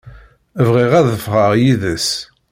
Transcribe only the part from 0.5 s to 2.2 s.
Bɣiɣ ad ffɣeɣ yid-s.